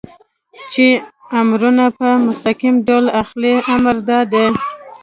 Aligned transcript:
چې 0.71 0.87
امرونه 1.39 1.85
په 1.97 2.07
مستقیم 2.27 2.75
ډول 2.87 3.05
اخلئ، 3.21 3.55
امر 3.75 3.95
دا 4.09 4.19
دی. 4.31 4.45